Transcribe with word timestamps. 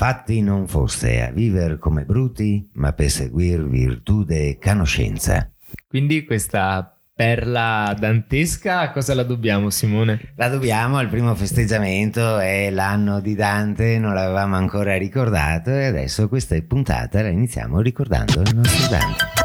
Fatti 0.00 0.40
non 0.40 0.66
foste 0.66 1.22
a 1.22 1.30
viver 1.30 1.78
come 1.78 2.04
bruti, 2.06 2.66
ma 2.76 2.94
per 2.94 3.10
seguir 3.10 3.68
virtude 3.68 4.48
e 4.48 4.58
conoscenza. 4.58 5.52
Quindi 5.86 6.24
questa 6.24 6.96
perla 7.14 7.94
dantesca 7.98 8.80
a 8.80 8.92
cosa 8.92 9.12
la 9.12 9.24
dobbiamo 9.24 9.68
Simone? 9.68 10.32
La 10.36 10.48
dobbiamo 10.48 10.96
al 10.96 11.10
primo 11.10 11.34
festeggiamento, 11.34 12.38
è 12.38 12.70
l'anno 12.70 13.20
di 13.20 13.34
Dante, 13.34 13.98
non 13.98 14.14
l'avevamo 14.14 14.56
ancora 14.56 14.96
ricordato 14.96 15.68
e 15.68 15.84
adesso 15.84 16.30
questa 16.30 16.58
puntata 16.66 17.20
la 17.20 17.28
iniziamo 17.28 17.82
ricordando 17.82 18.40
il 18.40 18.54
nostro 18.54 18.88
Dante. 18.88 19.39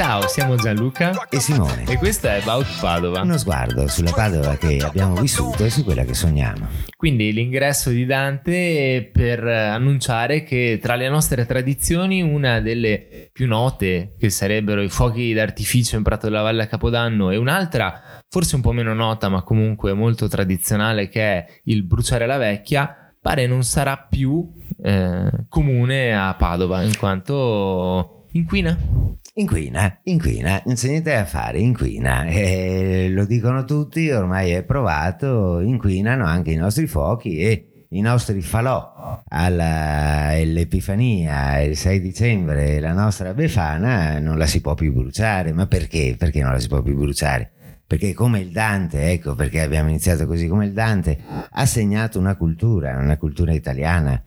Ciao, 0.00 0.26
siamo 0.28 0.56
Gianluca 0.56 1.28
e 1.28 1.40
Simone 1.40 1.84
e 1.86 1.98
questo 1.98 2.26
è 2.26 2.40
About 2.40 2.80
Padova. 2.80 3.20
Uno 3.20 3.36
sguardo 3.36 3.86
sulla 3.86 4.12
Padova 4.12 4.56
che 4.56 4.78
abbiamo 4.78 5.20
vissuto 5.20 5.62
e 5.62 5.68
su 5.68 5.84
quella 5.84 6.04
che 6.04 6.14
sogniamo. 6.14 6.68
Quindi 6.96 7.30
l'ingresso 7.34 7.90
di 7.90 8.06
Dante 8.06 9.10
per 9.12 9.44
annunciare 9.46 10.42
che 10.42 10.78
tra 10.80 10.94
le 10.94 11.10
nostre 11.10 11.44
tradizioni 11.44 12.22
una 12.22 12.60
delle 12.60 13.28
più 13.30 13.46
note, 13.46 14.14
che 14.18 14.30
sarebbero 14.30 14.80
i 14.80 14.88
fuochi 14.88 15.34
d'artificio 15.34 15.96
in 15.96 16.02
Prato 16.02 16.28
della 16.28 16.40
Valle 16.40 16.62
a 16.62 16.66
Capodanno, 16.66 17.30
e 17.30 17.36
un'altra 17.36 18.22
forse 18.26 18.54
un 18.54 18.62
po' 18.62 18.72
meno 18.72 18.94
nota 18.94 19.28
ma 19.28 19.42
comunque 19.42 19.92
molto 19.92 20.28
tradizionale 20.28 21.10
che 21.10 21.20
è 21.20 21.46
il 21.64 21.82
bruciare 21.84 22.24
la 22.24 22.38
vecchia, 22.38 23.12
pare 23.20 23.46
non 23.46 23.64
sarà 23.64 23.98
più 23.98 24.50
eh, 24.82 25.30
comune 25.50 26.16
a 26.16 26.34
Padova 26.36 26.80
in 26.80 26.96
quanto 26.96 28.28
inquina. 28.32 28.99
Inquina, 29.40 29.98
inquina, 30.02 30.62
niente 30.66 31.00
da 31.00 31.24
fare, 31.24 31.58
inquina. 31.58 32.26
Eh, 32.40 33.08
lo 33.10 33.24
dicono 33.24 33.64
tutti, 33.64 34.10
ormai 34.10 34.50
è 34.50 34.62
provato, 34.62 35.60
inquinano 35.60 36.26
anche 36.26 36.50
i 36.50 36.56
nostri 36.56 36.86
fuochi 36.86 37.38
e 37.38 37.86
i 37.90 38.00
nostri 38.02 38.42
falò 38.42 39.22
all'Epifania 39.28 40.38
il 41.60 41.76
6 41.76 42.00
dicembre, 42.00 42.80
la 42.80 42.92
nostra 42.92 43.32
Befana 43.34 44.18
non 44.18 44.36
la 44.36 44.46
si 44.46 44.60
può 44.60 44.74
più 44.74 44.92
bruciare. 44.92 45.52
Ma 45.52 45.66
perché? 45.66 46.16
Perché 46.18 46.42
non 46.42 46.52
la 46.52 46.58
si 46.58 46.68
può 46.68 46.82
più 46.82 46.96
bruciare? 46.96 47.52
Perché 47.90 48.14
come 48.14 48.38
il 48.38 48.50
Dante, 48.52 49.10
ecco 49.10 49.34
perché 49.34 49.62
abbiamo 49.62 49.88
iniziato 49.88 50.24
così, 50.24 50.46
come 50.46 50.66
il 50.66 50.72
Dante 50.72 51.18
ha 51.50 51.66
segnato 51.66 52.20
una 52.20 52.36
cultura, 52.36 52.96
una 52.96 53.16
cultura 53.16 53.52
italiana, 53.52 54.22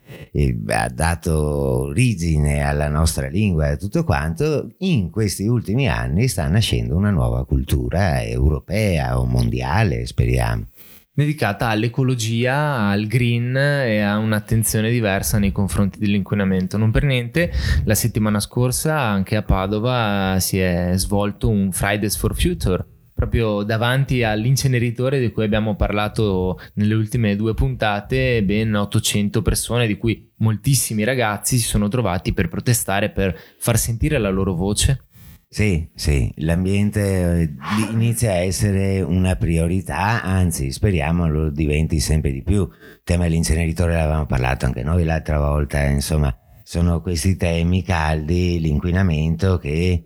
ha 0.67 0.89
dato 0.89 1.86
origine 1.86 2.61
alla 2.61 2.89
nostra 2.89 3.30
lingua 3.30 3.69
e 3.69 3.78
tutto 3.78 4.03
quanto, 4.03 4.73
in 4.80 5.09
questi 5.09 5.47
ultimi 5.47 5.88
anni 5.88 6.28
sta 6.28 6.45
nascendo 6.50 6.97
una 6.97 7.09
nuova 7.09 7.45
cultura 7.45 8.22
europea 8.22 9.17
o 9.17 9.23
mondiale, 9.23 10.06
speriamo 10.08 10.67
dedicata 11.16 11.67
all'ecologia, 11.67 12.89
al 12.89 13.06
green 13.06 13.56
e 13.56 14.02
a 14.02 14.17
un'attenzione 14.17 14.89
diversa 14.89 15.38
nei 15.38 15.53
confronti 15.53 16.00
dell'inquinamento. 16.00 16.78
Non 16.78 16.91
per 16.91 17.03
niente, 17.03 17.50
la 17.86 17.95
settimana 17.95 18.41
scorsa 18.41 19.00
anche 19.00 19.38
a 19.38 19.44
Padova 19.44 20.36
si 20.41 20.59
è 20.59 20.91
svolto 20.95 21.47
un 21.47 21.72
Fridays 21.72 22.17
for 22.17 22.36
Future, 22.36 22.84
proprio 23.23 23.63
davanti 23.63 24.23
all'inceneritore 24.23 25.19
di 25.19 25.31
cui 25.31 25.43
abbiamo 25.43 25.75
parlato 25.75 26.59
nelle 26.75 26.93
ultime 26.93 27.35
due 27.35 27.53
puntate, 27.53 28.43
ben 28.43 28.75
800 28.75 29.41
persone, 29.41 29.88
di 29.88 29.97
cui 29.97 30.29
moltissimi 30.38 31.03
ragazzi 31.03 31.57
si 31.57 31.66
sono 31.66 31.88
trovati 31.88 32.33
per 32.33 32.49
protestare, 32.49 33.09
per 33.09 33.38
far 33.57 33.77
sentire 33.77 34.17
la 34.17 34.29
loro 34.29 34.53
voce. 34.53 35.05
Sì, 35.47 35.88
sì, 35.94 36.33
l'ambiente 36.38 37.41
eh, 37.41 37.53
inizia 37.91 38.31
a 38.31 38.38
essere 38.38 39.01
una 39.01 39.35
priorità, 39.35 40.23
anzi 40.23 40.71
speriamo 40.71 41.29
lo 41.29 41.49
diventi 41.51 41.99
sempre 41.99 42.31
di 42.31 42.41
più. 42.41 42.61
Il 42.61 43.01
tema 43.03 43.23
dell'inceneritore 43.23 43.94
l'avevamo 43.94 44.25
parlato 44.25 44.66
anche 44.66 44.83
noi 44.83 45.03
l'altra 45.03 45.38
volta, 45.38 45.83
insomma 45.83 46.35
sono 46.64 47.02
questi 47.02 47.36
temi 47.36 47.83
caldi, 47.83 48.59
l'inquinamento 48.59 49.58
che 49.58 50.03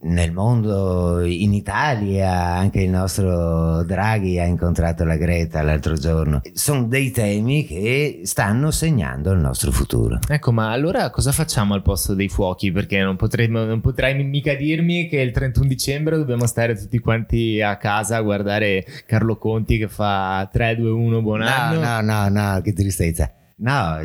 nel 0.00 0.32
mondo, 0.32 1.20
in 1.20 1.52
Italia, 1.52 2.32
anche 2.32 2.80
il 2.80 2.90
nostro 2.90 3.84
Draghi 3.84 4.38
ha 4.38 4.44
incontrato 4.44 5.04
la 5.04 5.16
Greta 5.16 5.62
l'altro 5.62 5.94
giorno. 5.94 6.40
Sono 6.54 6.86
dei 6.86 7.10
temi 7.10 7.66
che 7.66 8.20
stanno 8.24 8.70
segnando 8.70 9.32
il 9.32 9.38
nostro 9.38 9.70
futuro. 9.70 10.18
Ecco, 10.26 10.50
ma 10.50 10.70
allora 10.70 11.10
cosa 11.10 11.30
facciamo 11.30 11.74
al 11.74 11.82
posto 11.82 12.14
dei 12.14 12.28
fuochi? 12.28 12.72
Perché 12.72 13.00
non, 13.00 13.16
potremmo, 13.16 13.64
non 13.64 13.80
potrai 13.80 14.14
mica 14.24 14.54
dirmi 14.54 15.08
che 15.08 15.20
il 15.20 15.30
31 15.32 15.66
dicembre 15.66 16.16
dobbiamo 16.16 16.46
stare 16.46 16.74
tutti 16.74 16.98
quanti 16.98 17.60
a 17.60 17.76
casa 17.76 18.16
a 18.16 18.22
guardare 18.22 18.84
Carlo 19.06 19.36
Conti 19.36 19.76
che 19.76 19.88
fa 19.88 20.48
3, 20.50 20.76
2, 20.76 20.90
1, 20.90 21.20
buon 21.20 21.42
anno. 21.42 21.80
No, 21.80 22.00
no, 22.00 22.28
no, 22.28 22.52
no, 22.54 22.60
che 22.62 22.72
tristezza. 22.72 23.30
No, 23.62 24.00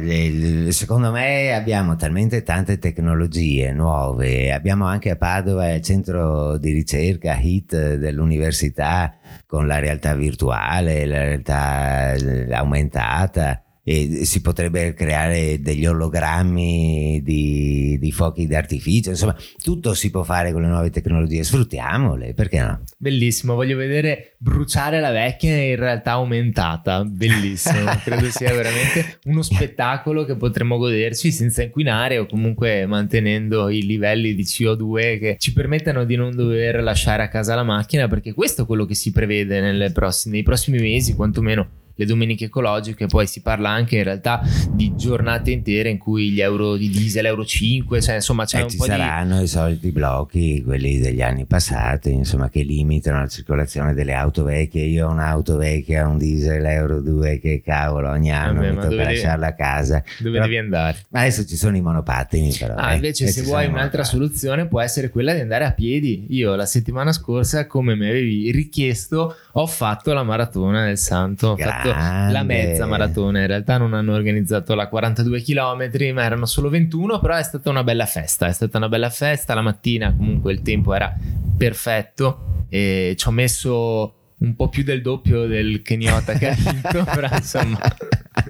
secondo 0.69 1.12
me 1.12 1.51
abbiamo 1.51 1.95
talmente 1.95 2.44
tante 2.44 2.78
tecnologie 2.78 3.72
nuove, 3.72 4.53
abbiamo 4.53 4.85
anche 4.85 5.09
a 5.09 5.16
Padova 5.16 5.73
il 5.73 5.81
centro 5.81 6.59
di 6.59 6.72
ricerca 6.73 7.35
HIT 7.35 7.96
dell'università 7.96 9.16
con 9.47 9.66
la 9.66 9.79
realtà 9.79 10.13
virtuale, 10.13 11.07
la 11.07 11.23
realtà 11.23 12.13
aumentata 12.51 13.66
e 13.90 14.25
si 14.25 14.42
potrebbe 14.42 14.94
creare 14.94 15.62
degli 15.62 15.86
ologrammi 15.86 17.22
di, 17.24 17.98
di, 17.98 18.12
fuochi 18.12 18.46
d'artificio, 18.46 19.12
insomma 19.12 19.34
tutto 19.64 19.94
si 19.94 20.12
può 20.12 20.24
fare 20.24 20.52
con 20.52 20.62
le 20.62 20.68
nuove 20.68 20.90
tecnologie, 20.90 21.42
sfruttiamole, 21.42 22.34
perché 22.34 22.59
no? 22.59 22.81
Bellissimo, 22.97 23.56
voglio 23.56 23.78
vedere 23.78 24.36
bruciare 24.40 25.00
la 25.00 25.12
vecchia 25.12 25.56
in 25.56 25.78
realtà 25.78 26.12
aumentata, 26.12 27.06
bellissimo, 27.06 27.90
credo 28.03 28.30
sia 28.30 28.53
veramente 28.53 29.20
uno 29.24 29.42
spettacolo 29.42 30.26
che 30.26 30.36
potremmo 30.36 30.78
goderci 30.78 31.31
senza 31.31 31.64
inquinare 31.64 32.18
o 32.18 32.26
comunque 32.26 32.86
mantenendo 32.88 33.70
i 33.70 33.86
livelli 33.86 34.36
di 34.36 34.44
CO2 34.44 35.18
che 35.18 35.36
ci 35.40 35.53
permettano 35.53 36.03
di 36.03 36.18
non 36.18 36.36
dover 36.36 36.84
lasciare 36.84 37.24
a 37.24 37.30
casa 37.30 37.56
la 37.56 37.64
macchina, 37.64 38.09
perché 38.09 38.34
questo 38.34 38.64
è 38.64 38.66
quello 38.66 38.84
che 38.84 38.96
si 38.96 39.14
prevede 39.14 39.92
prossime, 39.94 40.34
nei 40.36 40.44
prossimi 40.44 40.80
mesi, 40.80 41.16
quantomeno 41.16 41.86
le 41.97 42.06
domeniche 42.06 42.46
ecologiche, 42.46 43.08
poi 43.08 43.25
si 43.25 43.41
parla 43.41 43.69
anche 43.69 43.97
in 43.97 44.03
realtà 44.03 44.41
di 44.72 44.96
giornate 44.96 45.52
intere 45.52 45.90
in 45.90 45.97
cui 45.97 46.30
gli 46.30 46.41
euro 46.41 46.75
di 46.75 46.90
diesel, 46.90 47.25
euro 47.25 47.44
5, 47.44 48.02
cioè 48.02 48.16
insomma 48.16 48.46
c'è 48.46 48.59
eh, 48.59 48.63
un 48.63 48.69
ci 48.69 48.78
po' 48.78 48.85
saranno 48.85 49.38
di... 49.40 49.44
i 49.44 49.47
soliti 49.47 49.91
blocchi, 49.91 50.62
quelli 50.63 51.00
degli 51.00 51.22
anni 51.22 51.46
passati, 51.46 52.12
insomma 52.12 52.50
che 52.50 52.62
limitano 52.62 53.19
la 53.19 53.28
circolazione 53.28 53.94
delle 53.94 54.13
auto 54.13 54.44
vecchie. 54.44 54.84
Io 54.84 55.08
ho 55.08 55.12
un'auto 55.12 55.58
vecchia, 55.58 56.08
un 56.08 56.18
diesel 56.18 56.63
euro 56.66 57.02
2, 57.02 57.40
che 57.40 57.62
cavolo, 57.63 58.09
ogni 58.09 58.31
anno 58.31 58.62
Vabbè, 58.62 58.72
mi 58.72 58.81
tocca 58.81 59.03
lasciarla 59.03 59.47
a 59.47 59.53
casa. 59.53 60.03
Dove 60.19 60.31
però, 60.34 60.44
devi 60.44 60.58
andare? 60.58 60.97
Ma 61.09 61.22
adesso 61.22 61.46
ci 61.46 61.56
sono 61.56 61.75
i 61.75 61.81
monopattini 61.81 62.56
però. 62.58 62.75
Ah, 62.75 62.91
eh, 62.91 62.96
invece 62.96 63.28
se 63.28 63.41
vuoi 63.41 63.66
un'altra 63.66 64.03
soluzione 64.03 64.68
può 64.68 64.81
essere 64.81 65.09
quella 65.09 65.34
di 65.34 65.40
andare 65.40 65.66
a 65.66 65.72
piedi. 65.72 66.28
Io 66.29 66.53
la 66.53 66.66
settimana 66.68 67.12
scorsa, 67.12 67.66
come 67.66 67.96
mi 67.96 68.08
avevi 68.08 68.52
richiesto, 68.52 69.35
ho 69.52 69.66
fatto 69.66 70.14
la 70.14 70.24
maratona 70.24 70.85
del 70.85 70.97
Santo, 70.97 71.50
ho 71.50 71.56
Grande. 71.56 71.74
fatto 71.74 71.87
la 71.88 72.44
mezza 72.44 72.86
maratona, 72.86 73.42
in 73.42 73.48
realtà 73.48 73.78
non 73.78 73.94
hanno 73.94 74.14
organizzato 74.14 74.75
la 74.75 74.88
42 74.88 75.42
km, 75.42 76.14
ma 76.14 76.24
erano 76.24 76.46
solo 76.46 76.70
21, 76.70 77.20
però 77.20 77.36
è 77.36 77.44
stata 77.44 77.70
una 77.70 77.84
bella 77.84 78.06
festa, 78.06 78.48
è 78.48 78.53
stata 78.53 78.78
una 78.78 78.90
bella 78.90 79.09
festa, 79.09 79.53
la 79.53 79.62
mattina 79.62 80.14
comunque 80.16 80.52
il 80.52 80.62
tempo 80.62 80.94
era 80.94 81.16
perfetto 81.58 82.66
e 82.70 83.16
ci 83.18 83.28
ho 83.28 83.31
messo 83.31 84.14
un 84.40 84.56
po' 84.56 84.70
più 84.70 84.84
del 84.84 85.02
doppio 85.02 85.47
del 85.47 85.81
Kenyota 85.81 86.34
che 86.34 86.50
ha 86.50 86.56
vinto, 86.56 87.03
però 87.14 87.28
insomma 87.31 87.80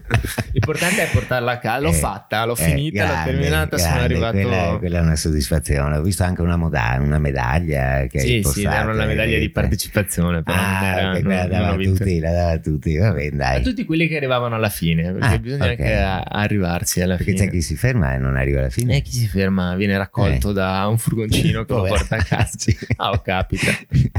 l'importante 0.52 1.04
è 1.04 1.10
portarla 1.12 1.52
a 1.52 1.58
casa. 1.60 1.80
L'ho 1.80 1.90
eh, 1.90 1.94
fatta, 1.94 2.46
l'ho 2.46 2.56
eh, 2.58 2.64
finita, 2.64 3.04
grande, 3.04 3.32
l'ho 3.32 3.38
terminata, 3.38 3.76
grande, 3.76 3.92
sono 3.92 4.04
arrivato. 4.04 4.38
Quella, 4.38 4.78
quella, 4.78 4.98
è 5.00 5.02
una 5.02 5.16
soddisfazione. 5.16 5.98
Ho 5.98 6.02
visto 6.02 6.24
anche 6.24 6.42
una, 6.42 6.56
moda, 6.56 6.98
una 7.00 7.20
medaglia 7.20 8.06
che 8.08 8.20
sì, 8.20 8.34
hai 8.34 8.44
Sì, 8.44 8.64
erano 8.64 8.94
una 8.94 9.06
medaglia 9.06 9.38
di 9.38 9.50
partecipazione, 9.50 10.44
però 10.44 10.58
ah, 10.58 10.86
era, 10.86 11.10
okay, 11.10 11.22
non, 11.22 11.48
dava 11.50 11.76
non 11.76 11.84
tutti, 11.84 12.20
la 12.20 12.32
dava 12.32 12.52
a 12.52 12.60
tutti, 12.60 12.98
va 12.98 13.12
bene, 13.12 13.36
dai. 13.36 13.58
A 13.58 13.62
tutti 13.62 13.86
quelli 13.86 14.08
che 14.08 14.18
arrivavano 14.18 14.56
alla 14.56 14.70
fine, 14.70 15.12
perché 15.12 15.26
ah, 15.26 15.40
bisogna 15.40 15.72
okay. 15.72 15.94
anche 15.94 16.24
arrivarsi 16.30 17.02
alla 17.02 17.16
perché 17.16 17.32
fine. 17.32 17.44
Perché 17.44 17.52
c'è 17.52 17.58
chi 17.58 17.64
si 17.64 17.76
ferma 17.76 18.14
e 18.14 18.18
non 18.18 18.36
arriva 18.36 18.60
alla 18.60 18.70
fine. 18.70 18.98
E 18.98 19.02
chi 19.02 19.12
si 19.12 19.28
ferma 19.28 19.76
viene 19.76 19.98
raccolto 19.98 20.52
eh. 20.52 20.54
da 20.54 20.88
un 20.88 20.98
furgoncino 20.98 21.66
che 21.66 21.74
lo 21.74 21.84
porta 21.84 22.16
a 22.16 22.24
casa. 22.24 22.56
Ah, 22.98 23.12
oh, 23.12 23.22
capita. 23.22 23.72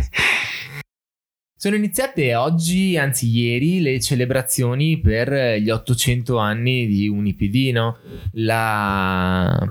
Sono 1.60 1.74
iniziate 1.74 2.36
oggi, 2.36 2.96
anzi 2.96 3.28
ieri, 3.36 3.80
le 3.80 3.98
celebrazioni 3.98 5.00
per 5.00 5.58
gli 5.58 5.70
800 5.70 6.38
anni 6.38 6.86
di 6.86 7.08
Unipd, 7.08 7.72
no? 7.72 7.96
La 8.34 9.68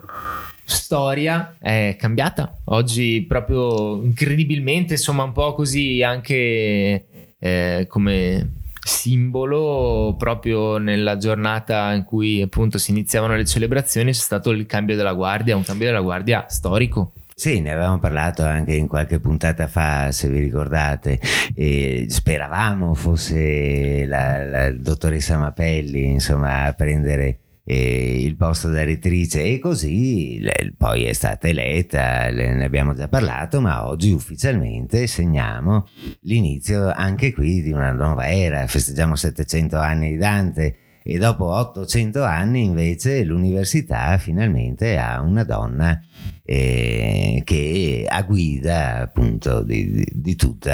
storia 0.65 1.55
è 1.57 1.95
cambiata. 1.97 2.57
Oggi 2.65 3.23
proprio 3.25 4.03
incredibilmente, 4.03 4.95
insomma, 4.95 5.23
un 5.23 5.31
po' 5.31 5.53
così 5.53 6.03
anche 6.03 7.05
eh, 7.39 7.85
come 7.87 8.55
simbolo 8.81 10.13
proprio 10.17 10.79
nella 10.79 11.15
giornata 11.15 11.93
in 11.93 12.03
cui 12.03 12.41
appunto 12.41 12.77
si 12.79 12.91
iniziavano 12.91 13.37
le 13.37 13.45
celebrazioni 13.45 14.11
c'è 14.11 14.19
stato 14.19 14.49
il 14.49 14.65
cambio 14.65 14.97
della 14.97 15.13
guardia, 15.13 15.55
un 15.55 15.63
cambio 15.63 15.87
della 15.87 16.01
guardia 16.01 16.47
storico 16.49 17.13
Sì, 17.39 17.61
ne 17.61 17.71
avevamo 17.71 17.99
parlato 17.99 18.43
anche 18.43 18.73
in 18.73 18.87
qualche 18.87 19.19
puntata 19.19 19.67
fa, 19.67 20.11
se 20.11 20.27
vi 20.27 20.39
ricordate. 20.39 21.19
E 21.53 22.07
speravamo 22.09 22.95
fosse 22.95 24.07
la, 24.07 24.43
la 24.43 24.71
dottoressa 24.71 25.37
Mapelli, 25.37 26.13
insomma, 26.13 26.63
a 26.63 26.73
prendere 26.73 27.61
eh, 27.63 28.23
il 28.23 28.35
posto 28.35 28.69
da 28.69 28.83
rettrice. 28.83 29.43
E 29.43 29.59
così 29.59 30.41
poi 30.75 31.03
è 31.03 31.13
stata 31.13 31.47
eletta, 31.47 32.27
le, 32.31 32.55
ne 32.55 32.65
abbiamo 32.65 32.95
già 32.95 33.07
parlato, 33.07 33.61
ma 33.61 33.87
oggi 33.87 34.11
ufficialmente 34.11 35.05
segniamo 35.05 35.87
l'inizio 36.21 36.91
anche 36.91 37.33
qui 37.33 37.61
di 37.61 37.71
una 37.71 37.91
nuova 37.91 38.27
era, 38.27 38.65
festeggiamo 38.65 39.15
700 39.15 39.77
anni 39.77 40.13
di 40.13 40.17
Dante 40.17 40.77
e 41.09 41.17
dopo 41.17 41.45
800 41.45 42.21
anni 42.21 42.63
invece 42.63 43.23
l'università 43.23 44.17
finalmente 44.17 44.97
ha 44.97 45.21
una 45.21 45.45
donna 45.45 46.01
eh, 46.43 47.41
che 47.45 48.05
ha 48.05 48.21
guida 48.23 49.03
appunto 49.03 49.63
di, 49.63 49.89
di, 49.89 50.05
di 50.11 50.35
tutte 50.35 50.69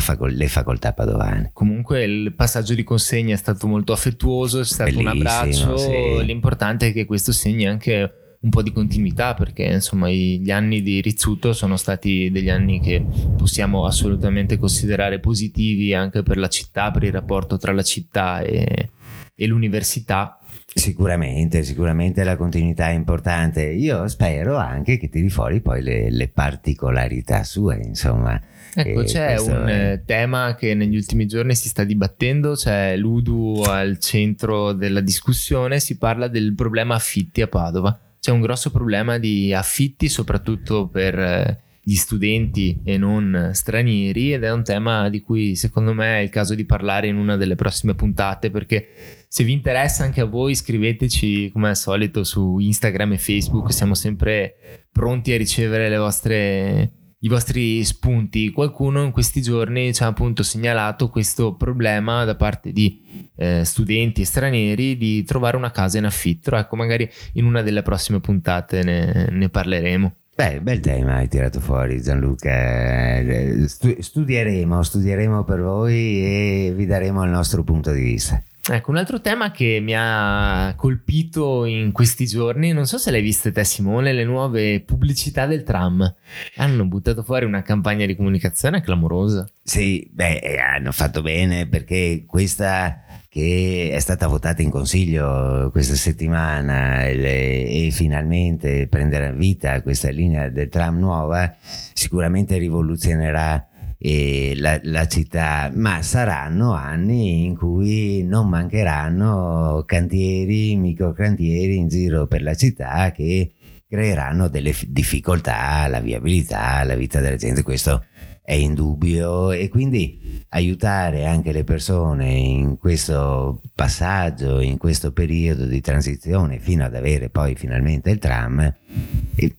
facol- 0.00 0.34
le 0.34 0.48
facoltà 0.48 0.92
padovane. 0.92 1.50
Comunque 1.52 2.02
il 2.02 2.34
passaggio 2.34 2.74
di 2.74 2.82
consegna 2.82 3.34
è 3.34 3.38
stato 3.38 3.68
molto 3.68 3.92
affettuoso, 3.92 4.58
è 4.58 4.64
stato 4.64 4.90
Bellissimo, 4.90 5.12
un 5.12 5.16
abbraccio, 5.16 5.76
sì. 5.76 6.24
l'importante 6.24 6.88
è 6.88 6.92
che 6.92 7.04
questo 7.04 7.30
segni 7.30 7.68
anche 7.68 8.21
un 8.42 8.50
po' 8.50 8.62
di 8.62 8.72
continuità 8.72 9.34
perché 9.34 9.64
insomma 9.64 10.10
gli 10.10 10.50
anni 10.50 10.82
di 10.82 11.00
Rizzuto 11.00 11.52
sono 11.52 11.76
stati 11.76 12.28
degli 12.30 12.50
anni 12.50 12.80
che 12.80 13.04
possiamo 13.36 13.86
assolutamente 13.86 14.58
considerare 14.58 15.20
positivi 15.20 15.94
anche 15.94 16.22
per 16.22 16.38
la 16.38 16.48
città, 16.48 16.90
per 16.90 17.04
il 17.04 17.12
rapporto 17.12 17.56
tra 17.56 17.72
la 17.72 17.82
città 17.82 18.40
e, 18.40 18.90
e 19.34 19.46
l'università. 19.46 20.38
Sicuramente, 20.74 21.62
sicuramente 21.62 22.24
la 22.24 22.36
continuità 22.36 22.88
è 22.88 22.94
importante. 22.94 23.62
Io 23.64 24.08
spero 24.08 24.56
anche 24.56 24.96
che 24.96 25.08
tiri 25.08 25.28
fuori 25.28 25.60
poi 25.60 25.82
le, 25.82 26.10
le 26.10 26.28
particolarità 26.28 27.44
sue, 27.44 27.80
insomma. 27.84 28.40
Ecco, 28.74 29.02
c'è 29.04 29.38
un 29.38 29.66
è... 29.68 30.02
tema 30.04 30.54
che 30.58 30.74
negli 30.74 30.96
ultimi 30.96 31.26
giorni 31.26 31.54
si 31.54 31.68
sta 31.68 31.84
dibattendo, 31.84 32.54
c'è 32.54 32.96
l'Udu 32.96 33.62
al 33.66 33.98
centro 33.98 34.72
della 34.72 35.00
discussione, 35.00 35.78
si 35.78 35.98
parla 35.98 36.26
del 36.26 36.54
problema 36.54 36.94
affitti 36.94 37.42
a 37.42 37.48
Padova. 37.48 38.00
C'è 38.22 38.30
un 38.30 38.40
grosso 38.40 38.70
problema 38.70 39.18
di 39.18 39.52
affitti, 39.52 40.08
soprattutto 40.08 40.86
per 40.86 41.18
eh, 41.18 41.60
gli 41.82 41.96
studenti 41.96 42.80
e 42.84 42.96
non 42.96 43.50
stranieri 43.52 44.32
ed 44.32 44.44
è 44.44 44.52
un 44.52 44.62
tema 44.62 45.08
di 45.08 45.22
cui 45.22 45.56
secondo 45.56 45.92
me 45.92 46.18
è 46.18 46.22
il 46.22 46.30
caso 46.30 46.54
di 46.54 46.64
parlare 46.64 47.08
in 47.08 47.16
una 47.16 47.36
delle 47.36 47.56
prossime 47.56 47.96
puntate 47.96 48.52
perché 48.52 49.24
se 49.26 49.42
vi 49.42 49.50
interessa 49.50 50.04
anche 50.04 50.20
a 50.20 50.26
voi 50.26 50.54
scriveteci 50.54 51.50
come 51.50 51.70
al 51.70 51.76
solito 51.76 52.22
su 52.22 52.58
Instagram 52.60 53.14
e 53.14 53.18
Facebook, 53.18 53.72
siamo 53.72 53.94
sempre 53.94 54.84
pronti 54.92 55.32
a 55.32 55.36
ricevere 55.36 55.96
vostre, 55.96 56.92
i 57.22 57.28
vostri 57.28 57.82
spunti. 57.84 58.50
Qualcuno 58.50 59.02
in 59.02 59.10
questi 59.10 59.42
giorni 59.42 59.92
ci 59.92 60.02
ha 60.02 60.06
appunto 60.06 60.42
segnalato 60.42 61.08
questo 61.08 61.54
problema 61.54 62.24
da 62.24 62.36
parte 62.36 62.72
di 62.72 63.30
eh, 63.36 63.64
studenti 63.64 64.24
stranieri 64.24 64.96
di 64.96 65.24
trovare 65.24 65.56
una 65.56 65.70
casa 65.70 65.98
in 65.98 66.04
affitto. 66.04 66.54
Ecco, 66.56 66.76
magari 66.76 67.08
in 67.34 67.44
una 67.44 67.62
delle 67.62 67.82
prossime 67.82 68.20
puntate 68.20 68.82
ne, 68.82 69.28
ne 69.30 69.48
parleremo. 69.48 70.14
Beh, 70.34 70.60
bel 70.62 70.80
tema 70.80 71.16
hai 71.16 71.28
tirato 71.28 71.60
fuori 71.60 72.00
Gianluca, 72.00 73.18
eh, 73.18 73.66
studieremo, 73.68 74.82
studieremo 74.82 75.44
per 75.44 75.60
voi 75.60 75.94
e 75.94 76.72
vi 76.74 76.86
daremo 76.86 77.22
il 77.22 77.30
nostro 77.30 77.62
punto 77.62 77.92
di 77.92 78.00
vista. 78.00 78.42
Ecco, 78.70 78.92
un 78.92 78.96
altro 78.96 79.20
tema 79.20 79.50
che 79.50 79.80
mi 79.82 79.92
ha 79.96 80.72
colpito 80.76 81.64
in 81.64 81.90
questi 81.90 82.26
giorni, 82.26 82.72
non 82.72 82.86
so 82.86 82.96
se 82.96 83.10
l'hai 83.10 83.20
viste 83.20 83.50
te 83.50 83.64
Simone, 83.64 84.12
le 84.12 84.22
nuove 84.22 84.80
pubblicità 84.82 85.46
del 85.46 85.64
tram. 85.64 86.14
Hanno 86.56 86.84
buttato 86.86 87.24
fuori 87.24 87.44
una 87.44 87.62
campagna 87.62 88.06
di 88.06 88.14
comunicazione 88.14 88.80
clamorosa. 88.80 89.48
Sì, 89.64 90.08
beh, 90.12 90.36
eh, 90.36 90.58
hanno 90.60 90.92
fatto 90.92 91.22
bene 91.22 91.66
perché 91.66 92.22
questa 92.24 93.02
che 93.28 93.90
è 93.92 93.98
stata 93.98 94.28
votata 94.28 94.62
in 94.62 94.70
consiglio 94.70 95.70
questa 95.72 95.96
settimana 95.96 97.06
e, 97.06 97.86
e 97.86 97.90
finalmente 97.90 98.86
prenderà 98.86 99.32
vita 99.32 99.82
questa 99.82 100.10
linea 100.10 100.50
del 100.50 100.68
tram 100.68 100.98
nuova, 100.98 101.52
sicuramente 101.94 102.58
rivoluzionerà 102.58 103.66
eh, 104.04 104.54
la, 104.56 104.80
la, 104.82 105.06
città, 105.06 105.70
ma 105.72 106.02
saranno 106.02 106.72
anni 106.72 107.44
in 107.44 107.56
cui 107.56 108.24
non 108.24 108.48
mancheranno 108.48 109.84
cantieri, 109.86 110.74
microcantieri 110.76 111.76
in 111.76 111.86
giro 111.86 112.26
per 112.26 112.42
la 112.42 112.54
città 112.54 113.12
che 113.12 113.52
creeranno 113.88 114.48
delle 114.48 114.74
difficoltà 114.88 115.82
alla 115.82 116.00
viabilità, 116.00 116.78
alla 116.78 116.96
vita 116.96 117.20
della 117.20 117.36
gente. 117.36 117.62
Questo 117.62 118.06
è 118.44 118.54
indubbio 118.54 119.52
e 119.52 119.68
quindi 119.68 120.44
aiutare 120.50 121.26
anche 121.26 121.52
le 121.52 121.62
persone 121.62 122.30
in 122.32 122.76
questo 122.76 123.60
passaggio, 123.74 124.60
in 124.60 124.78
questo 124.78 125.12
periodo 125.12 125.64
di 125.66 125.80
transizione 125.80 126.58
fino 126.58 126.84
ad 126.84 126.94
avere 126.94 127.30
poi 127.30 127.54
finalmente 127.54 128.10
il 128.10 128.18
tram 128.18 128.74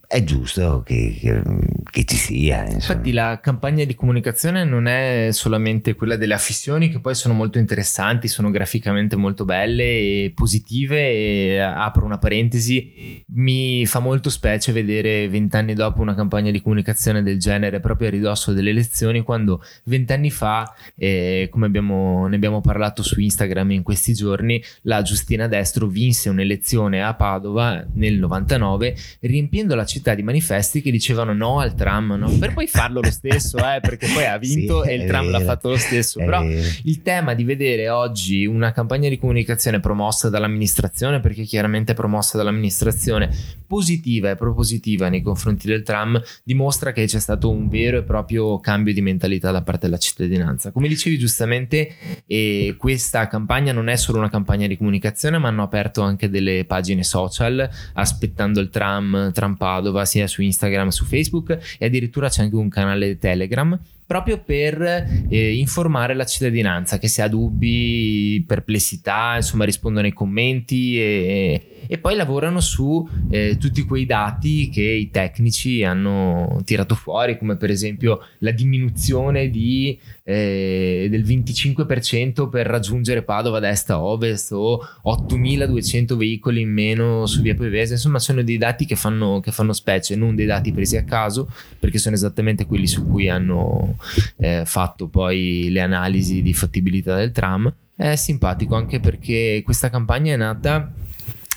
è 0.06 0.22
giusto 0.22 0.82
che, 0.84 1.16
che, 1.18 1.42
che 1.90 2.04
ci 2.04 2.16
sia. 2.16 2.60
Insomma. 2.60 2.74
Infatti 2.74 3.12
la 3.12 3.40
campagna 3.40 3.84
di 3.84 3.94
comunicazione 3.94 4.64
non 4.64 4.86
è 4.86 5.30
solamente 5.32 5.94
quella 5.94 6.16
delle 6.16 6.34
affissioni 6.34 6.90
che 6.90 7.00
poi 7.00 7.14
sono 7.14 7.34
molto 7.34 7.58
interessanti, 7.58 8.28
sono 8.28 8.50
graficamente 8.50 9.16
molto 9.16 9.44
belle 9.44 9.82
e 9.82 10.32
positive 10.34 10.98
e 10.98 11.58
apro 11.58 12.04
una 12.04 12.18
parentesi, 12.18 13.24
mi 13.28 13.84
fa 13.86 13.98
molto 13.98 14.30
specie 14.30 14.72
vedere 14.72 15.28
vent'anni 15.28 15.74
dopo 15.74 16.00
una 16.02 16.14
campagna 16.14 16.50
di 16.50 16.62
comunicazione 16.62 17.22
del 17.22 17.38
genere 17.38 17.80
proprio 17.80 18.08
a 18.08 18.10
ridosso 18.12 18.52
delle 18.52 18.70
elezioni 18.74 19.22
quando 19.22 19.62
vent'anni 19.84 20.30
fa, 20.30 20.74
eh, 20.96 21.48
come 21.50 21.66
abbiamo, 21.66 22.26
ne 22.26 22.36
abbiamo 22.36 22.60
parlato 22.60 23.02
su 23.02 23.20
Instagram 23.20 23.70
in 23.70 23.82
questi 23.82 24.12
giorni, 24.12 24.62
la 24.82 25.02
Giustina 25.02 25.48
Destro 25.48 25.86
vinse 25.86 26.28
un'elezione 26.28 27.02
a 27.02 27.14
Padova 27.14 27.84
nel 27.94 28.18
99 28.18 28.96
riempiendo 29.20 29.74
la 29.74 29.84
città 29.84 30.14
di 30.14 30.22
manifesti 30.22 30.82
che 30.82 30.90
dicevano 30.90 31.32
no 31.32 31.60
al 31.60 31.74
tram, 31.74 32.14
no? 32.18 32.30
per 32.38 32.52
poi 32.52 32.66
farlo 32.66 33.00
lo 33.00 33.10
stesso, 33.10 33.58
eh, 33.58 33.80
perché 33.80 34.08
poi 34.12 34.26
ha 34.26 34.36
vinto 34.38 34.82
sì, 34.82 34.90
e 34.90 34.94
il 34.94 35.06
tram 35.06 35.26
vero, 35.26 35.38
l'ha 35.38 35.44
fatto 35.44 35.68
lo 35.70 35.76
stesso. 35.76 36.18
Però 36.18 36.42
vero. 36.42 36.68
il 36.84 37.02
tema 37.02 37.34
di 37.34 37.44
vedere 37.44 37.88
oggi 37.88 38.46
una 38.46 38.72
campagna 38.72 39.08
di 39.08 39.18
comunicazione 39.18 39.80
promossa 39.80 40.28
dall'amministrazione, 40.28 41.20
perché 41.20 41.42
chiaramente 41.44 41.94
promossa 41.94 42.36
dall'amministrazione, 42.36 43.30
positiva 43.66 44.30
e 44.30 44.36
propositiva 44.36 45.08
nei 45.08 45.22
confronti 45.22 45.66
del 45.66 45.82
tram, 45.82 46.20
dimostra 46.42 46.92
che 46.92 47.06
c'è 47.06 47.18
stato 47.18 47.50
un 47.50 47.68
vero 47.68 47.98
e 47.98 48.02
proprio 48.02 48.58
cambio 48.64 48.94
di 48.94 49.02
mentalità 49.02 49.50
da 49.50 49.62
parte 49.62 49.86
della 49.86 49.98
cittadinanza. 49.98 50.72
Come 50.72 50.88
dicevi 50.88 51.18
giustamente, 51.18 51.94
eh, 52.26 52.74
questa 52.78 53.28
campagna 53.28 53.72
non 53.72 53.88
è 53.88 53.96
solo 53.96 54.18
una 54.18 54.30
campagna 54.30 54.66
di 54.66 54.78
comunicazione, 54.78 55.36
ma 55.36 55.48
hanno 55.48 55.62
aperto 55.62 56.00
anche 56.00 56.30
delle 56.30 56.64
pagine 56.64 57.04
social 57.04 57.68
aspettando 57.92 58.60
il 58.60 58.70
tram 58.70 59.30
tram, 59.32 59.54
Padova 59.56 60.04
sia 60.04 60.26
su 60.26 60.42
Instagram, 60.42 60.88
su 60.88 61.04
Facebook 61.04 61.76
e 61.78 61.86
addirittura 61.86 62.28
c'è 62.28 62.42
anche 62.42 62.56
un 62.56 62.68
canale 62.68 63.18
Telegram 63.18 63.78
proprio 64.06 64.38
per 64.38 64.80
eh, 65.28 65.54
informare 65.54 66.14
la 66.14 66.26
cittadinanza 66.26 66.98
che 66.98 67.08
se 67.08 67.22
ha 67.22 67.28
dubbi, 67.28 68.44
perplessità, 68.46 69.36
insomma 69.36 69.64
rispondono 69.64 70.06
ai 70.06 70.12
commenti 70.12 71.00
e, 71.00 71.74
e 71.86 71.98
poi 71.98 72.14
lavorano 72.14 72.60
su 72.60 73.06
eh, 73.30 73.56
tutti 73.58 73.82
quei 73.84 74.04
dati 74.04 74.68
che 74.68 74.82
i 74.82 75.10
tecnici 75.10 75.84
hanno 75.84 76.60
tirato 76.64 76.94
fuori, 76.94 77.38
come 77.38 77.56
per 77.56 77.70
esempio 77.70 78.20
la 78.38 78.50
diminuzione 78.50 79.48
di, 79.48 79.98
eh, 80.22 81.06
del 81.10 81.22
25% 81.22 82.48
per 82.48 82.66
raggiungere 82.66 83.22
Padova 83.22 83.58
da 83.58 83.70
est 83.70 83.90
a 83.90 84.02
ovest 84.02 84.52
o 84.52 84.80
8200 85.02 86.16
veicoli 86.16 86.60
in 86.60 86.72
meno 86.72 87.26
su 87.26 87.40
via 87.40 87.54
Pevese, 87.54 87.94
insomma 87.94 88.18
sono 88.18 88.42
dei 88.42 88.58
dati 88.58 88.84
che 88.84 88.96
fanno, 88.96 89.40
che 89.40 89.50
fanno 89.50 89.72
specie, 89.72 90.16
non 90.16 90.34
dei 90.34 90.46
dati 90.46 90.72
presi 90.72 90.96
a 90.96 91.04
caso, 91.04 91.50
perché 91.78 91.98
sono 91.98 92.14
esattamente 92.14 92.66
quelli 92.66 92.86
su 92.86 93.06
cui 93.06 93.28
hanno 93.28 93.93
eh, 94.36 94.62
fatto 94.64 95.08
poi 95.08 95.68
le 95.70 95.80
analisi 95.80 96.42
di 96.42 96.54
fattibilità 96.54 97.16
del 97.16 97.32
tram. 97.32 97.72
È 97.96 98.16
simpatico 98.16 98.74
anche 98.74 99.00
perché 99.00 99.62
questa 99.64 99.90
campagna 99.90 100.32
è 100.32 100.36
nata 100.36 100.92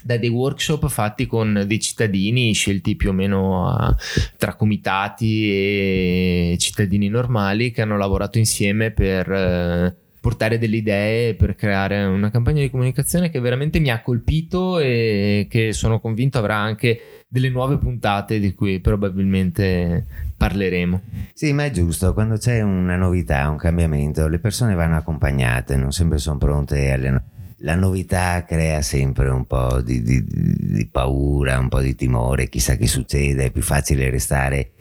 da 0.08 0.18
dei 0.18 0.30
workshop 0.30 0.88
fatti 0.88 1.28
con 1.28 1.66
dei 1.68 1.80
cittadini 1.82 2.54
scelti 2.54 2.96
più 2.96 3.10
o 3.10 3.14
meno 3.14 3.68
a, 3.68 3.94
tra 4.38 4.56
comitati 4.56 5.52
e 5.52 6.56
cittadini 6.60 7.10
normali 7.10 7.72
che 7.72 7.82
hanno 7.82 7.98
lavorato 7.98 8.38
insieme 8.38 8.92
per 8.92 9.30
eh, 9.30 9.96
portare 10.22 10.58
delle 10.58 10.78
idee 10.78 11.36
per 11.36 11.56
creare 11.56 12.06
una 12.06 12.30
campagna 12.30 12.62
di 12.62 12.70
comunicazione 12.70 13.30
che 13.30 13.40
veramente 13.40 13.80
mi 13.80 13.90
ha 13.90 14.02
colpito 14.02 14.80
e 14.80 15.48
che 15.50 15.74
sono 15.74 16.00
convinto 16.00 16.38
avrà 16.38 16.56
anche 16.56 17.26
delle 17.28 17.50
nuove 17.50 17.78
puntate 17.78 18.40
di 18.40 18.54
cui 18.54 18.80
probabilmente 18.80 20.06
parleremo. 20.38 21.02
Sì, 21.34 21.52
ma 21.52 21.66
è 21.66 21.72
giusto, 21.72 22.14
quando 22.14 22.38
c'è 22.38 22.62
una 22.62 22.96
novità, 22.96 23.50
un 23.50 23.58
cambiamento, 23.58 24.28
le 24.28 24.40
persone 24.40 24.76
vanno 24.76 24.96
accompagnate, 24.96 25.76
non 25.76 25.92
sempre 25.92 26.20
sono 26.20 26.38
pronte 26.38 26.92
alle 26.92 27.36
la 27.62 27.76
novità 27.76 28.44
crea 28.46 28.82
sempre 28.84 29.30
un 29.30 29.46
po' 29.46 29.82
di, 29.82 30.04
di, 30.04 30.24
di, 30.24 30.88
paura, 30.92 31.58
un 31.58 31.70
po' 31.70 31.82
di 31.82 31.96
timore, 31.96 32.50
chissà 32.50 32.76
che 32.76 32.86
succede, 32.86 33.46
è 33.46 33.52
più 33.52 33.64
facile 33.64 34.12
restare 34.12 34.74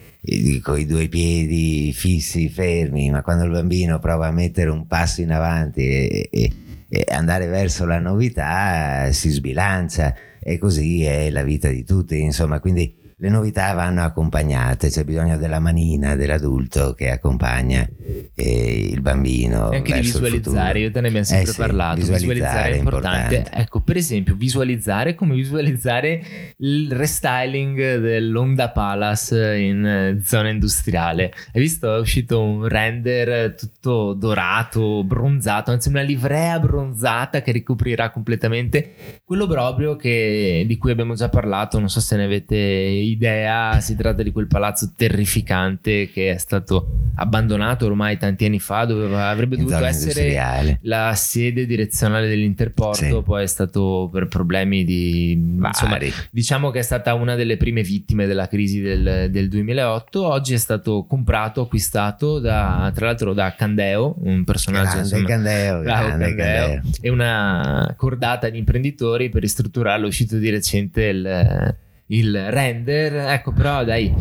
con 0.61 0.79
i 0.79 0.87
due 0.87 1.09
piedi 1.09 1.93
fissi, 1.93 2.49
fermi, 2.49 3.11
ma 3.11 3.23
quando 3.23 3.45
il 3.45 3.51
bambino 3.51 3.99
prova 3.99 4.27
a 4.27 4.33
mettere 4.33 4.71
un 4.71 4.87
passo 4.87 5.23
in 5.23 5.33
avanti 5.33 5.83
e, 5.83 6.29
e, 6.31 6.53
e 6.89 7.05
andare 7.09 7.47
verso 7.47 7.87
la 7.87 8.01
novità 8.01 9.11
si 9.13 9.31
sbilancia 9.31 10.15
e 10.41 10.59
così 10.59 11.05
è 11.05 11.31
la 11.31 11.43
vita 11.43 11.69
di 11.69 11.85
tutti, 11.85 12.21
insomma, 12.21 12.61
quindi 12.61 12.95
le 13.19 13.31
novità 13.31 13.73
vanno 13.73 14.03
accompagnate, 14.03 14.91
c'è 14.91 15.03
bisogno 15.03 15.39
della 15.39 15.59
manina 15.59 16.15
dell'adulto 16.17 16.93
che 16.93 17.11
accompagna 17.11 17.89
eh, 18.35 18.89
il 18.91 19.01
bambino. 19.01 19.71
E 19.71 19.77
anche 19.77 19.95
di 19.95 20.01
visualizzare, 20.01 20.81
io 20.81 20.91
te 20.91 21.01
ne 21.01 21.09
abbiamo 21.09 21.25
sempre 21.25 21.49
eh 21.49 21.53
sì, 21.53 21.59
parlato. 21.59 21.97
Visualizzare, 21.97 22.35
visualizzare 22.35 22.73
è 22.73 22.77
importante. 22.77 23.35
importante. 23.37 23.63
Ecco, 23.63 23.81
per 23.87 23.97
esempio, 23.97 24.35
visualizzare 24.35 25.15
come 25.15 25.37
visualizzare 25.37 26.55
il 26.57 26.91
restyling 26.91 27.99
dell'Onda 27.99 28.71
Palace 28.71 29.59
in 29.59 29.87
eh, 29.87 30.21
zona 30.25 30.49
industriale. 30.49 31.33
Hai 31.53 31.61
visto? 31.61 31.95
È 31.95 32.01
uscito 32.01 32.43
un 32.43 32.67
render 32.67 33.55
tutto 33.55 34.13
dorato, 34.15 35.05
bronzato, 35.05 35.71
anzi 35.71 35.89
una 35.89 36.01
livrea 36.03 36.59
bronzata 36.59 37.43
che 37.43 37.53
ricoprirà 37.53 38.11
completamente 38.11 39.21
quello 39.25 39.47
proprio 39.47 39.95
che, 39.95 40.65
di 40.67 40.77
cui 40.79 40.91
abbiamo 40.91 41.15
già 41.15 41.29
parlato. 41.29 41.79
Non 41.79 41.89
so 41.89 42.01
se 42.01 42.17
ne 42.17 42.25
avete 42.25 42.57
idea, 42.57 43.79
si 43.81 43.95
tratta 43.95 44.25
di 44.25 44.33
quel 44.33 44.49
palazzo 44.49 44.95
terrificante 44.97 46.11
che 46.11 46.33
è 46.33 46.39
stato 46.39 47.11
abbandonato 47.15 47.87
ormai 47.87 48.19
tanti 48.19 48.47
anni 48.47 48.59
fa, 48.59 48.85
doveva, 48.85 49.29
avrebbe 49.29 49.57
dovuto 49.57 49.85
essere 49.85 50.79
la 50.83 51.15
sede 51.15 51.67
direzionale 51.67 52.27
dell'Interporto, 52.27 53.05
sì. 53.05 53.23
poi 53.23 53.45
è 53.45 53.47
stato 53.47 53.75
per 54.11 54.29
problemi 54.29 54.85
di... 54.85 55.33
Insomma, 55.33 55.99
diciamo 56.31 56.71
che 56.71 56.81
è 56.81 56.83
stata 56.83 57.15
una 57.15 57.35
delle 57.35 57.57
prime 57.57 57.83
vittime 57.83 58.27
della 58.27 58.49
crisi 58.49 58.81
del, 58.81 59.29
del 59.31 59.49
2008, 59.49 60.27
oggi 60.27 60.55
è 60.55 60.59
stato 60.59 61.05
comprato, 61.09 61.63
acquistato 61.63 62.39
da, 62.39 62.91
tra 62.95 63.07
l'altro 63.07 63.33
da 63.33 63.55
Candeo, 63.55 64.17
un 64.21 64.45
personaggio... 64.45 64.85
Grande 64.89 65.01
insomma, 65.03 65.27
Candeo, 65.27 65.81
grande 65.81 66.35
Candeo, 66.35 66.67
Candeo, 66.67 66.91
e 67.01 67.09
una 67.11 67.95
cordata 67.97 68.49
di 68.49 68.59
imprenditori 68.59 69.29
per 69.29 69.43
ristrutturare, 69.43 70.03
è 70.03 70.07
uscito 70.07 70.37
di 70.37 70.51
recente 70.51 71.05
il 71.05 71.77
il 72.09 72.51
render. 72.51 73.15
Ecco, 73.31 73.53
però 73.53 73.85
dai, 73.85 74.15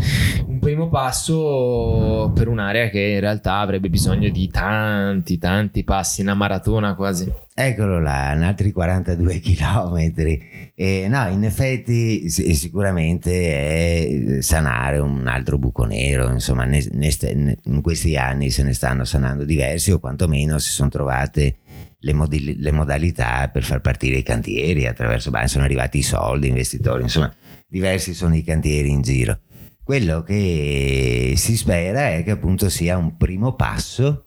un 0.48 0.60
primo 0.60 0.90
passo 0.90 2.32
per 2.34 2.48
un'area 2.48 2.90
che 2.90 3.00
in 3.00 3.20
realtà 3.20 3.60
avrebbe 3.60 3.90
bisogno 3.90 4.30
di 4.30 4.50
tanti, 4.50 5.38
tanti 5.38 5.84
passi, 5.84 6.22
una 6.22 6.34
maratona 6.34 6.96
quasi. 6.96 7.32
Eccolo 7.54 8.02
là, 8.02 8.32
altri 8.32 8.72
42 8.72 9.40
chilometri. 9.40 10.72
E 10.76 11.08
no, 11.08 11.28
in 11.30 11.46
effetti 11.46 12.30
sicuramente 12.30 14.38
è 14.38 14.42
sanare 14.42 14.98
un 14.98 15.26
altro 15.28 15.58
buco 15.58 15.86
nero, 15.86 16.30
insomma, 16.30 16.66
ne, 16.66 16.86
ne, 16.92 17.58
in 17.64 17.82
questi 17.82 18.18
anni 18.18 18.50
se 18.50 18.64
ne 18.64 18.74
stanno 18.74 19.06
sanando 19.06 19.46
diversi 19.46 19.92
o 19.92 20.00
quantomeno 20.00 20.58
si 20.58 20.72
sono 20.72 20.90
trovate 20.90 21.58
le, 22.00 22.14
modi, 22.14 22.60
le 22.60 22.72
modalità 22.72 23.50
per 23.50 23.64
far 23.64 23.82
partire 23.82 24.18
i 24.18 24.24
cantieri 24.24 24.86
attraverso, 24.86 25.32
beh, 25.32 25.48
sono 25.48 25.64
arrivati 25.64 26.00
i 26.00 26.04
soldi, 26.04 26.48
investitori, 26.48 27.04
insomma, 27.04 27.34
diversi 27.68 28.14
sono 28.14 28.36
i 28.36 28.44
cantieri 28.44 28.90
in 28.90 29.02
giro. 29.02 29.40
Quello 29.84 30.24
che 30.24 31.34
si 31.36 31.56
spera 31.58 32.10
è 32.10 32.24
che 32.24 32.32
appunto 32.32 32.70
sia 32.70 32.98
un 32.98 33.18
primo 33.18 33.54
passo 33.54 34.26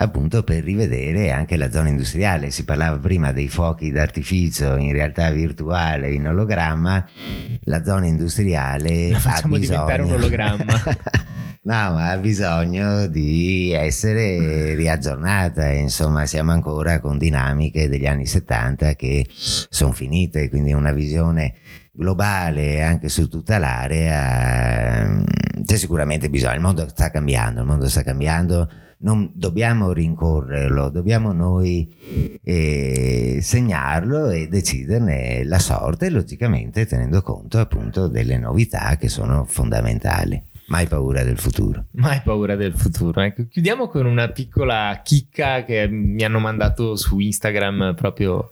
appunto 0.00 0.42
per 0.42 0.64
rivedere 0.64 1.30
anche 1.30 1.56
la 1.56 1.70
zona 1.70 1.88
industriale. 1.88 2.50
Si 2.50 2.64
parlava 2.64 2.98
prima 2.98 3.32
dei 3.32 3.48
fuochi 3.48 3.90
d'artificio 3.90 4.76
in 4.76 4.92
realtà 4.92 5.30
virtuale, 5.30 6.12
in 6.12 6.26
ologramma, 6.26 7.06
la 7.62 7.84
zona 7.84 8.06
industriale 8.06 9.10
la 9.10 9.18
facciamo 9.18 9.56
ha 9.56 9.58
bisogno... 9.58 9.80
diventare 9.80 10.02
un 10.02 10.12
ologramma. 10.12 10.82
No, 11.62 11.74
ma 11.74 12.08
ha 12.08 12.16
bisogno 12.16 13.06
di 13.06 13.70
essere 13.72 14.74
riaggiornata, 14.74 15.68
insomma 15.68 16.24
siamo 16.24 16.52
ancora 16.52 17.00
con 17.00 17.18
dinamiche 17.18 17.86
degli 17.86 18.06
anni 18.06 18.24
70 18.24 18.94
che 18.94 19.26
sono 19.28 19.92
finite, 19.92 20.48
quindi 20.48 20.72
una 20.72 20.92
visione 20.92 21.52
globale 22.00 22.82
anche 22.82 23.10
su 23.10 23.28
tutta 23.28 23.58
l'area 23.58 25.06
mm, 25.06 25.24
c'è 25.64 25.76
sicuramente 25.76 26.30
bisogno, 26.30 26.54
il 26.54 26.60
mondo 26.60 26.88
sta 26.88 27.10
cambiando, 27.10 27.60
il 27.60 27.66
mondo 27.66 27.86
sta 27.86 28.02
cambiando, 28.02 28.68
non 29.00 29.30
dobbiamo 29.34 29.92
rincorrerlo, 29.92 30.88
dobbiamo 30.88 31.32
noi 31.32 32.40
eh, 32.42 33.38
segnarlo 33.42 34.30
e 34.30 34.48
deciderne 34.48 35.44
la 35.44 35.58
sorte, 35.58 36.08
logicamente 36.08 36.86
tenendo 36.86 37.20
conto 37.20 37.58
appunto 37.58 38.08
delle 38.08 38.38
novità 38.38 38.96
che 38.96 39.08
sono 39.08 39.44
fondamentali. 39.44 40.42
Mai 40.68 40.86
paura 40.86 41.22
del 41.24 41.38
futuro. 41.38 41.86
Mai 41.92 42.20
paura 42.22 42.54
del 42.54 42.74
futuro. 42.74 43.20
Ecco, 43.20 43.44
chiudiamo 43.48 43.88
con 43.88 44.06
una 44.06 44.28
piccola 44.28 45.00
chicca 45.02 45.64
che 45.64 45.88
mi 45.88 46.22
hanno 46.22 46.38
mandato 46.38 46.94
su 46.94 47.18
Instagram 47.18 47.94
proprio 47.96 48.48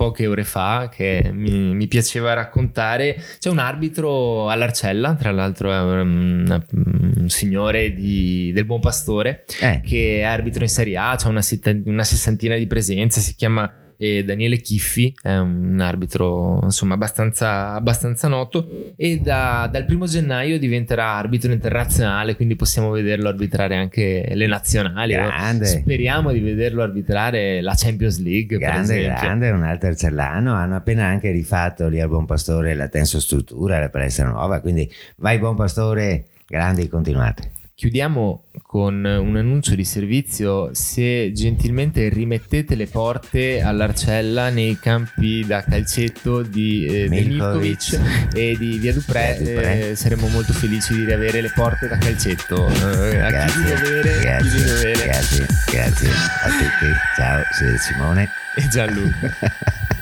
poche 0.00 0.26
ore 0.26 0.44
fa 0.44 0.88
che 0.90 1.30
mi, 1.30 1.74
mi, 1.74 1.86
piaceva 1.86 2.32
raccontare. 2.32 3.22
C'è 3.38 3.50
un 3.50 3.58
arbitro 3.58 4.48
all'Arcella, 4.48 5.14
tra 5.14 5.30
l'altro 5.30 5.70
è 5.70 5.78
un, 5.78 6.62
un 6.72 7.28
signore 7.28 7.92
di, 7.92 8.50
del 8.54 8.64
Buon 8.64 8.80
Pastore, 8.80 9.44
eh. 9.60 9.82
che 9.84 10.20
è 10.20 10.22
arbitro 10.22 10.62
in 10.62 10.70
Serie 10.70 10.96
A, 10.96 11.10
ha 11.10 11.28
una, 11.28 11.42
una 11.84 12.04
sessantina 12.04 12.56
di 12.56 12.66
presenze, 12.66 13.20
si 13.20 13.34
chiama 13.34 13.70
e 14.02 14.24
Daniele 14.24 14.56
Chiffi 14.56 15.14
è 15.20 15.36
un 15.36 15.78
arbitro 15.78 16.58
insomma 16.62 16.94
abbastanza, 16.94 17.74
abbastanza 17.74 18.28
noto 18.28 18.94
e 18.96 19.18
da, 19.18 19.68
dal 19.70 19.84
primo 19.84 20.06
gennaio 20.06 20.58
diventerà 20.58 21.16
arbitro 21.16 21.52
internazionale 21.52 22.34
quindi 22.34 22.56
possiamo 22.56 22.88
vederlo 22.92 23.28
arbitrare 23.28 23.76
anche 23.76 24.26
le 24.32 24.46
nazionali 24.46 25.12
grande. 25.12 25.66
speriamo 25.66 26.32
di 26.32 26.40
vederlo 26.40 26.82
arbitrare 26.82 27.60
la 27.60 27.74
Champions 27.76 28.22
League 28.22 28.56
grande 28.56 29.02
grande 29.02 29.50
un 29.50 29.64
altro 29.64 29.88
Arcellano 29.90 30.54
hanno 30.54 30.76
appena 30.76 31.04
anche 31.04 31.30
rifatto 31.30 31.86
lì 31.88 32.00
al 32.00 32.08
Buon 32.08 32.24
Pastore 32.24 32.72
la 32.74 32.88
tensostruttura 32.88 33.80
la 33.80 33.90
palestra 33.90 34.26
nuova 34.26 34.60
quindi 34.60 34.90
vai 35.16 35.38
Buon 35.38 35.56
Pastore 35.56 36.28
grandi 36.46 36.88
continuate 36.88 37.58
Chiudiamo 37.80 38.44
con 38.60 39.02
un 39.06 39.36
annuncio 39.36 39.74
di 39.74 39.86
servizio. 39.86 40.68
Se 40.74 41.32
gentilmente 41.32 42.10
rimettete 42.10 42.74
le 42.74 42.86
porte 42.86 43.62
all'Arcella 43.62 44.50
nei 44.50 44.78
campi 44.78 45.46
da 45.46 45.62
calcetto 45.62 46.42
di 46.42 46.84
eh, 46.84 47.08
Milkovic 47.08 47.98
e 48.34 48.54
di 48.58 48.76
Via 48.76 48.92
Dupré, 48.92 49.92
eh, 49.92 49.96
saremmo 49.96 50.28
molto 50.28 50.52
felici 50.52 50.92
di 50.92 51.06
riavere 51.06 51.40
le 51.40 51.52
porte 51.54 51.88
da 51.88 51.96
calcetto. 51.96 52.68
Eh, 52.68 53.16
grazie, 53.16 53.62
dovere, 53.62 54.20
grazie, 54.20 54.64
grazie, 55.00 55.46
grazie 55.72 56.10
a 56.10 56.48
tutti. 56.50 56.92
Ciao, 57.16 57.42
Simone 57.78 58.28
e 58.56 58.68
Gianluca. 58.68 59.96